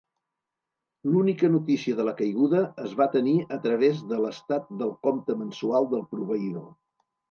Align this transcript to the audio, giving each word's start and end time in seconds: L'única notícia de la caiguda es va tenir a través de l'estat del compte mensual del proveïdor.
L'única 1.15 1.49
notícia 1.57 1.99
de 1.99 2.07
la 2.09 2.15
caiguda 2.23 2.63
es 2.87 2.97
va 3.03 3.09
tenir 3.19 3.37
a 3.59 3.63
través 3.69 4.03
de 4.15 4.23
l'estat 4.27 4.77
del 4.83 4.99
compte 5.09 5.41
mensual 5.47 5.93
del 5.97 6.07
proveïdor. 6.15 6.71